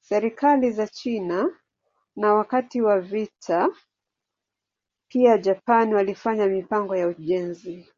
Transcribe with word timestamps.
Serikali 0.00 0.72
za 0.72 0.86
China 0.86 1.50
na 2.16 2.34
wakati 2.34 2.80
wa 2.82 3.00
vita 3.00 3.68
pia 5.08 5.38
Japan 5.38 5.94
walifanya 5.94 6.46
mipango 6.46 6.96
ya 6.96 7.08
ujenzi. 7.08 7.88